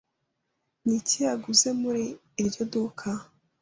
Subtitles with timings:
[0.85, 2.03] Ni iki yaguze muri
[2.43, 3.09] iryo duka?